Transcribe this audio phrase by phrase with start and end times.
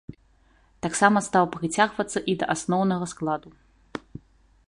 [0.85, 3.49] Таксама стаў прыцягвацца і да асноўнага складу.